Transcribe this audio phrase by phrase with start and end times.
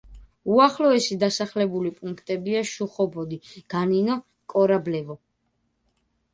[0.53, 3.41] უახლოესი დასახლებული პუნქტებია: შუხობოდი,
[3.77, 4.19] განინო,
[4.57, 5.21] კორაბლევო.